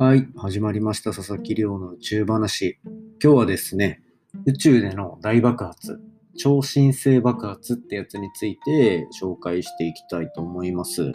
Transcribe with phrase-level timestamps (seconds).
[0.00, 1.12] はい、始まりました。
[1.12, 2.80] 佐々木亮の宇宙話。
[3.22, 4.00] 今日はですね、
[4.46, 6.00] 宇宙での大爆発、
[6.38, 11.12] 超新星爆発ってやつについて紹介していきたいと思います。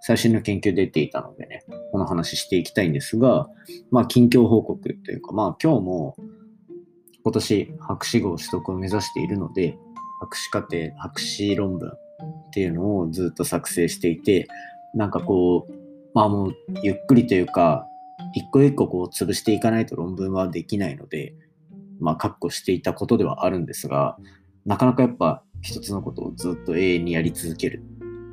[0.00, 1.62] 最新の研究出ていたのでね、
[1.92, 3.46] この話していきたいんですが、
[3.92, 6.16] まあ、近況報告というか、まあ、今日も
[7.22, 9.78] 今年博士号取得を目指しているので、
[10.18, 14.48] 博士課程、博士論文っていうのをずっと作成していて、
[14.92, 15.72] なんかこう、
[16.14, 17.86] まあもうゆっくりというか、
[18.34, 21.34] 一個一個こう潰していかないと論文はできないので、
[22.00, 24.16] まあ、確保していたことではあるんですが、
[24.66, 27.82] なかなかやっぱ一つのことをずっと永遠にやり続ける。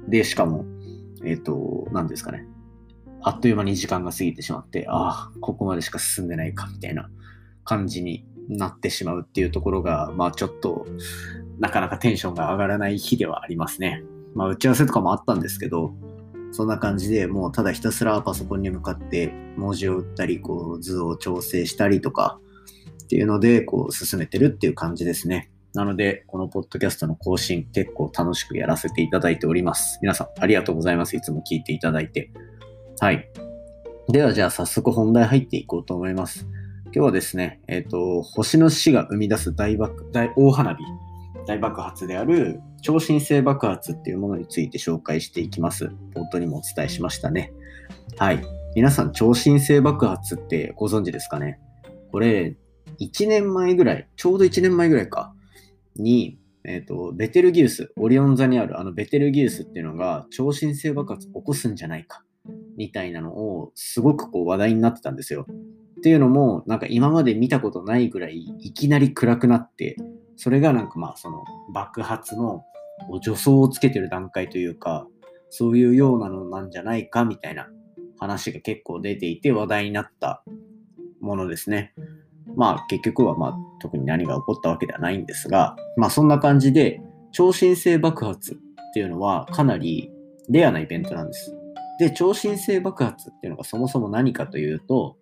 [0.07, 0.65] で、しかも、
[1.23, 2.45] えっ、と、何ですかね。
[3.21, 7.09] あっという間に時間が過ぎてしまって、ああ、ここまでしか進んでないか、みたいな
[7.63, 10.85] 感じになってしまうっていうところが、まあちょっと、
[11.59, 14.03] なかなかテンションが上がらない日ではありますね。
[14.33, 15.93] まあ打ち合わせとかもあったんですけど、
[16.51, 22.39] そんな感じでもうただひたすらパソコンに向かって文字を打ったり、こう図を調整したりとか
[23.03, 25.51] っていうので、こう進めてるっていう感じですね。
[25.73, 29.99] なので、このポッドキャストの更新結構楽しくやらせていただいております。
[30.01, 31.15] 皆さんありがとうございます。
[31.15, 32.31] いつも聞いていただいて。
[32.99, 33.29] はい。
[34.09, 36.45] ではじゃあ早速本題入っていこうと思います。
[36.85, 40.83] 今日はですね、えっ、と、星の死が生み出す大爆、大、大花火、
[41.47, 45.91] 大爆発である超新星爆発っていうものについて紹介していきます。
[46.15, 47.53] 冒頭にもお伝えしましたね。
[48.17, 48.43] はい。
[48.75, 51.59] 皆さん、超新星爆発ってご存知ですかね？
[52.11, 52.55] これ、
[52.99, 55.33] 1年前ぐらい、ちょうど1年前ぐらいか、
[55.95, 62.23] に、えっ、と、ベテルギウス、オリオン座にあるあのベテルギウスっていうのが超新星爆発起こすんじゃないか、
[62.77, 65.45] みたいなのをすごくこう話題になってたんですよ。
[65.49, 69.97] っていうのも、なんか今まで見たことないぐらいいきなり暗くなって、
[70.35, 71.43] それがなんかまあその
[71.73, 72.63] 爆発の
[73.21, 75.07] 助走をつけてる段階というか、
[75.49, 77.67] そういうようなのなんじゃないかみたいな
[78.19, 80.43] 話が結構出ていて話題になった
[81.19, 81.93] ものですね。
[82.55, 88.57] まあ結局はまあ特に何が起こったわけではないんですが、まあそんな感じで超新星爆発っ
[88.93, 90.11] ていうのはかなり
[90.49, 91.55] レアなイベントなんです。
[91.99, 95.17] で、超新星爆発っていうのがそもそも何かというと、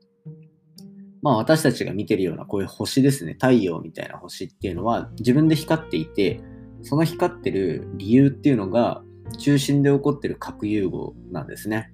[1.22, 6.41] まあ私たちが見てるようなこういう星ですね、太陽みたいな星っていうのは自分で光っていて、
[6.81, 9.03] その光ってる理由っていうのが
[9.38, 11.91] 中心で起こってる核融合なんですね。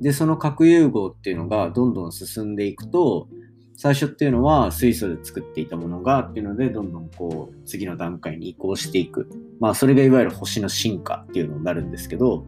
[0.00, 3.28] で、その核融合っていうのがどんどん進んでいくと、
[3.76, 9.28] 最初っていうのは水素で作っていたものがっていうので、どんどんこう次の段階に移行していく。
[9.60, 12.46] まあそれがいわゆる星の進化っていうのになるんですけど、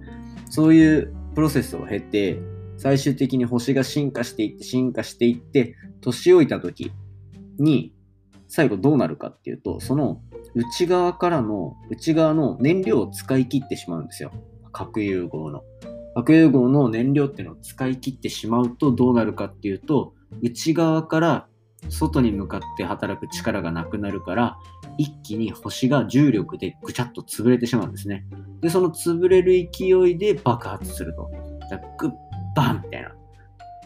[0.50, 2.40] そういうプロセスを経て、
[2.78, 6.92] 最終的に星が進化していって進化していって年老いた時
[7.58, 7.94] に
[8.48, 10.20] 最後どうなるかっていうとその
[10.54, 14.32] 内側からの内側の燃料を使い切ってしまうんですよ。
[14.72, 15.62] 核融合の。
[16.14, 21.46] 核融合の燃料っていうのを使い切ってしまうとどうなるかっていうと内側から
[21.90, 24.56] 外に向かって働く力がなくなるから
[24.96, 28.24] 一気に星が重力でぐちゃっと潰れてしまうんですね。
[28.60, 31.30] でその潰れる勢いで爆発すると。
[31.98, 32.10] グッ
[32.56, 33.14] バンみたいな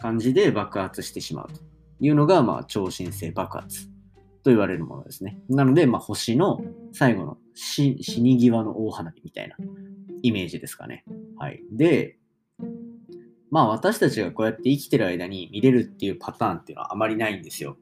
[0.01, 1.59] 感じで爆発してしまうと
[1.99, 3.87] いうのが、まあ、超新星爆発
[4.43, 5.37] と言われるものですね。
[5.49, 6.61] なので、まあ、星の
[6.93, 9.55] 最後の死死に際の大花火みたいな
[10.23, 11.03] イメージですかね。
[11.37, 11.61] はい。
[11.71, 12.17] で、
[13.51, 17.77] まあ私たちがこうやって生きてる間に見れるっていうパターンっていうのはあまりないんですよ。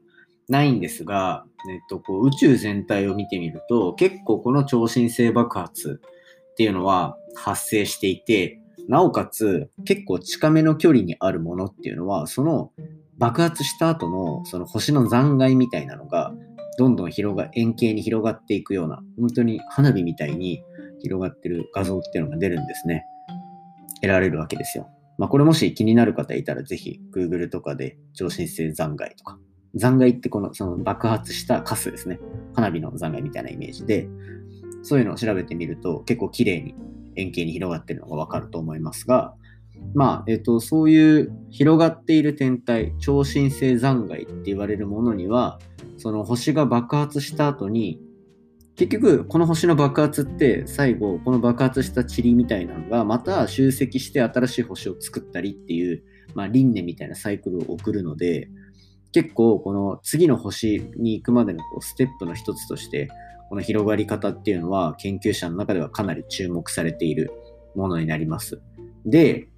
[0.48, 6.00] ないんですが、えっと、こう宇宙全体を見てみると、結構この超新星爆発
[6.50, 12.72] っていうのは発生していて、なおかつ結構近めの距離にあるものっていうのはその
[13.18, 16.32] 爆発した後のその星の残骸みたいなのが
[16.78, 20.62] どんどん広が円形に広がっていくような本当に花火みたいに
[21.00, 23.04] 広がってる画像っていうのが出るんですね。
[23.96, 24.88] 得られるわけですよ。
[25.18, 29.38] まあこれもし気になる方いたらぜひ Google とかで超新星残骸とか。
[29.74, 32.18] 残骸ってこのその爆発したカスですね。
[32.54, 34.08] 花火の残骸みたいなイメージで
[34.82, 36.74] そういうのを調べてみると結構綺麗に
[37.16, 39.34] 円形に広がっているのがわかると思いますが、
[39.94, 45.58] まあ、えっ、と、そういう広がっている天体、超新星残骸って言われるものには、
[45.96, 48.00] その星が爆発した後に、
[48.76, 56.02] 結局、この星の爆発って最後、この爆発した塵みたいなのがまた集積して新しい星を作ったりっていう、
[56.34, 58.48] まあ、輪廻みたいなサイクルを送るので、
[59.12, 63.08] 結構この次の星に行くまでのこうステップの一つとして、
[63.50, 67.32] この広がり方っていうのは研究者の中ではかなり注目されている
[67.74, 68.62] ものになります。
[69.04, 69.48] で、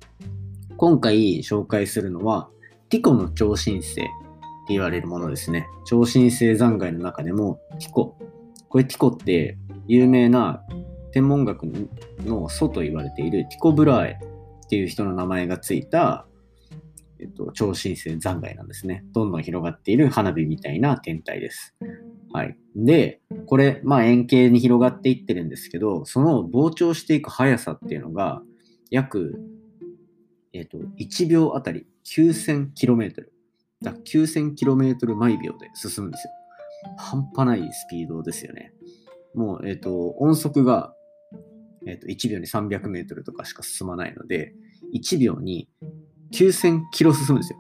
[0.79, 2.49] 今回紹介するのは、
[2.89, 4.11] ティコの超新星って
[4.71, 5.67] 言われるものですね。
[5.85, 8.17] 超新星残骸の中でもティコ。
[8.69, 10.63] これティコって有名な
[11.13, 11.65] 天文学
[12.25, 14.19] の祖と言われているティコ・ブラーエ
[14.65, 16.27] っていう人の名前がついた、
[17.21, 19.05] えっと、超新星残骸なんですね。
[19.13, 21.75] どんどん広がっている花火みたいな天体です。
[22.33, 22.57] はい。
[22.75, 28.43] で、これ、まあ円形に広がっていってるんですけど、その膨張していく速さっていうのが、
[28.91, 29.41] 約、
[30.53, 33.27] えっと、1秒あたり 9000km。
[33.83, 36.33] だ 9000km 毎秒で進むんですよ。
[36.97, 38.73] 半端ないスピードですよね。
[39.35, 40.95] もう、えっ、と、音速が、
[41.87, 44.55] えっ、と、1秒に300メートルとかしか進まないので、
[44.95, 45.69] 1秒に
[46.33, 47.59] 9000キロ進むんですよ。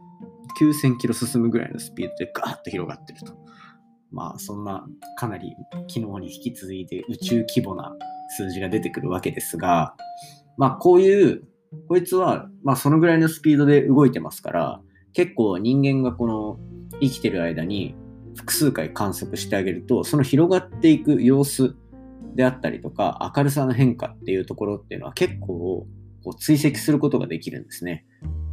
[0.61, 3.42] 9000キロ進むぐらいのスピードでガーッと広がってると。
[4.13, 4.87] まあ、そんな
[5.17, 5.57] かなり
[5.89, 7.97] 昨日に引き続いて宇宙規模な
[8.37, 9.95] 数字が出てくるわけですが、
[10.57, 11.43] まあ、こういう、
[11.89, 14.81] こいつは、まあ、そのぐらいのスピードで動いてますから、
[15.15, 16.59] 結構人間がこの
[17.01, 17.95] 生きてる間に
[18.37, 21.75] 複数回観測してあげると、その広がっていく様子
[22.35, 25.87] であったりとか、明るさの変化っていうところっていうのは結構
[26.25, 28.07] こう追跡することができるんですね。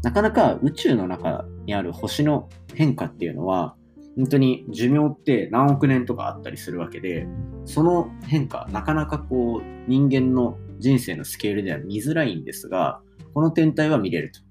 [0.04, 3.76] なかなか宇宙の中にある星の変化っていうのは、
[4.19, 7.25] 本当に寿命って何億年とかあったりするわけで、
[7.63, 13.00] その変化、なかなかこう人間の人生のスケールでは見づらいんですが、
[13.33, 14.42] この天体は見れると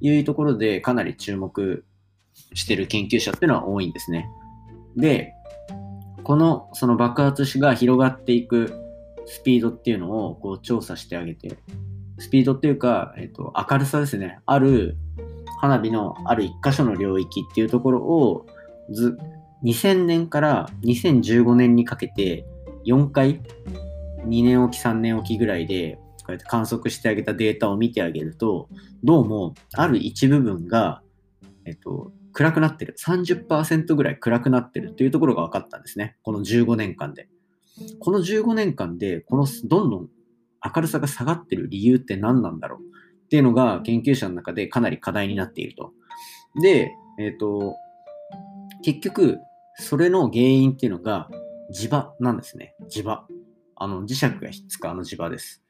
[0.00, 1.84] いうところでかなり注目
[2.54, 4.30] してる研究者っていうのは多いんですね。
[4.96, 5.32] で、
[6.22, 8.72] このその爆発しが広がっていく
[9.26, 11.58] スピードっていうのをこう調査してあげて、
[12.18, 14.38] スピードっていうか、えっと、明るさですね。
[14.46, 14.96] ある
[15.60, 18.46] 花火のある一箇所の領域っていうところを
[18.92, 19.18] ず
[19.64, 22.46] 2000年から2015年にかけて
[22.86, 23.40] 4回
[24.26, 28.68] 2年おき3年おきぐらいでこうやって観測してあげたデータを見てあげると
[29.02, 31.02] どうもある一部分が、
[31.64, 32.94] えっと、暗くなってる。
[32.98, 36.16] 30%ぐらい暗くなってるというところが分かったんですね。
[36.22, 37.28] この15年間で。
[38.00, 40.08] この15年間で、このどんどん
[40.74, 45.92] 明るさが下がってる理由って何なんだろうっていうのが研究者の中でかなり課題になっていると。
[46.60, 47.74] で、えっ、と、
[48.82, 49.38] 結局、
[49.76, 51.28] それの原因っていうのが
[51.74, 52.74] 磁場なんですね。
[52.90, 53.26] 磁場。
[53.76, 55.62] あの、磁石がひっつくあの磁場です。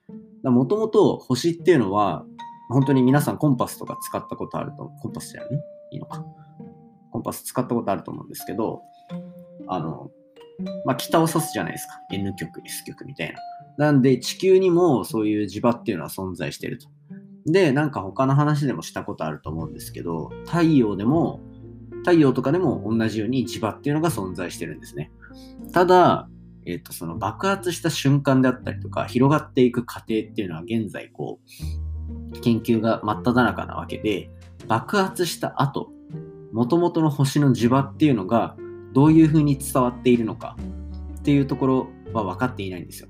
[0.42, 2.24] もともと星っていうのは、
[2.70, 5.50] 本当に皆さんコンパスとか使ったことあると、コンパスじゃない？
[5.92, 6.24] いいのか。
[7.10, 8.82] コンパス使ったことあると思うんですけど、
[9.66, 10.10] あの、
[10.84, 11.94] まあ、北を指すじゃないですか。
[12.12, 13.38] N 極、S 極みたいな。
[13.78, 16.88] なんで、地球にもそういう磁場っていうのは存在してると。
[17.46, 21.40] で、なんか他の話でもしたことあると思うんですけど、太陽でも、
[22.00, 25.12] 太陽とかでも同じように磁場っていうのが存在してるんですね。
[25.72, 26.28] ただ、
[26.66, 31.40] えっ、と、その爆発した瞬間であったりとか、広がっていく過程っていうのは現在、こ
[32.34, 34.30] う、研究が真っ只中なわけで、
[34.66, 35.90] 爆発した後、
[36.52, 38.56] もともとの星の磁場っていうのが
[38.92, 40.56] どういうふうに伝わっているのか
[41.20, 43.08] っていうところは分かっていないんですよ。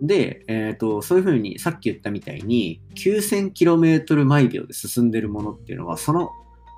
[0.00, 6.30] で、えーと、そういうふうにさっき言ったみたいに 9000km 毎秒で進んでるものっていうのはその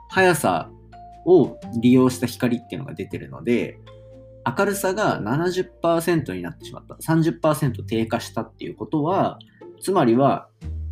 [0.09, 0.71] 速さ
[1.31, 3.79] を利用した光っていうのが出てるので
[4.59, 9.39] 明るさが70%になってしまった30%低下したっていうことは
[9.81, 10.49] つまりは、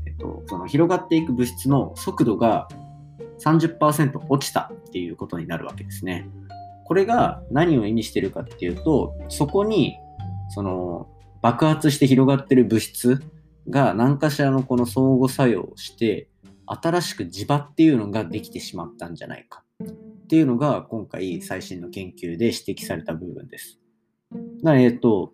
[0.06, 2.69] えっと、その広がっていく物質の速度が
[3.38, 6.29] 30%落ちたっていうことになるわけですね。
[6.84, 9.99] これが何を意味してるかっていうと、そこに
[10.50, 11.08] その
[11.43, 13.20] 爆発して広がってる物質
[13.69, 16.29] が何かしらのこの相互作用をして、
[16.67, 19.65] 新しく磁場っていうのができてしまったんじゃないか
[20.29, 23.79] っていうのが今回最新の研究で指摘された部分です。
[24.63, 25.32] なえっと、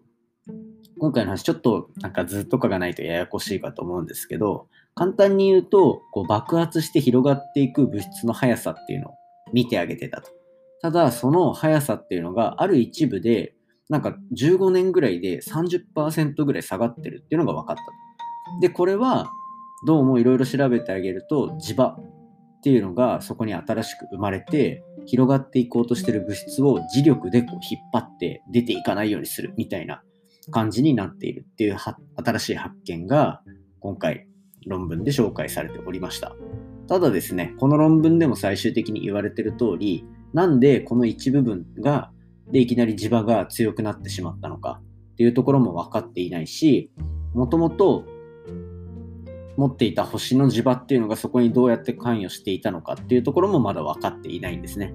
[1.00, 9.14] 今回の話ちょっとなんか図とかがないとややこしいかと思うんですけど、簡単に言うと、こう爆発して広がっていく物質の速さっていうのを
[9.52, 10.30] 見てあげてたと。
[10.80, 13.56] ただ、その速さっていうのがある一部で、
[13.88, 17.90] なんか15年ぐらいで30%ぐらい下がってるっていうのが分かったと。
[18.60, 19.28] で、これは
[19.88, 21.98] どうもいろいろ調べてあげると、磁場
[22.64, 30.02] っていうのがそこに新しく生まれて、広がっていこうとしてる物質を磁力でこう引っ張って出ていかないようにするみたいな
[30.50, 31.76] 感じになっているっていう
[32.16, 33.42] 新しい発見が
[33.80, 34.26] 今回
[34.66, 36.34] 論文で紹介されておりました。
[36.88, 42.12] ただですね、この論文でも最終的に言われている通り、なんでこの一部分が、
[42.50, 44.80] でいきなり磁場が強くなってしまったのか
[45.12, 46.90] っていうところも分かっていないし、
[47.34, 48.06] もともと
[49.56, 54.94] 持っていた星の磁場っていうのがそこにどうやって関与していたのかっていうところもまだ分かっていないんですね。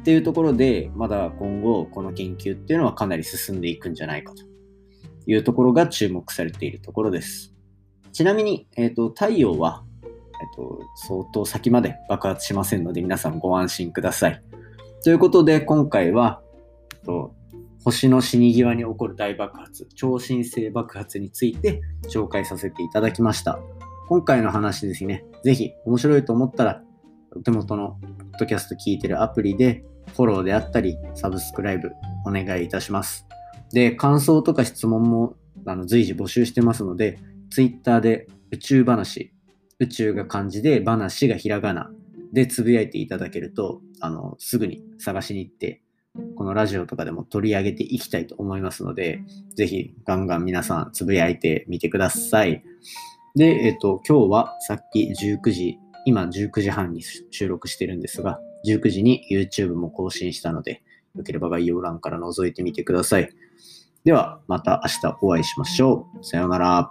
[0.00, 4.42] っていうところで、まだ今後この研究っていうのはかなり進んでいくんじゃないかと
[5.26, 7.54] いうところが注目されているところです。
[8.12, 14.42] ちなみに、えーと、太陽は、えーと、相当先まで爆発しませんので皆さんご安心ください。
[15.04, 16.42] ということで今回は、
[16.94, 17.34] えーと、
[17.84, 23.60] 星の死に際に起こる大爆発、超新星爆発について紹介させていただきました。
[24.10, 26.82] 今回の話ですね、ぜひ面白いと思ったら
[27.36, 29.84] お手元のポッドキャスト聞いてるアプリで
[30.16, 31.92] フォローであったり、サブスクライブ
[32.26, 33.24] お願いいたします。
[33.72, 39.32] で、感想とか質問もあの随時募集してますので、Twitter で宇宙話、
[39.78, 41.92] 宇宙が漢字で話がひらがな
[42.32, 45.82] でつぶやいていただけると、あの、すぐに探しに行って、
[46.34, 49.22] このラジオとかでも取り上げていきたいと思いますので、
[49.54, 52.64] ぜひガンガン皆さんつぶやいてみてください。
[53.36, 60.82] で、えっと、今日はさっき19時、今19時半に収録してるんですが、19時に YouTube も更新したので、
[61.14, 63.30] よければ概要欄から覗いてみてください。
[64.04, 66.24] では、また明日お会いしましょう。
[66.24, 66.90] さようなら。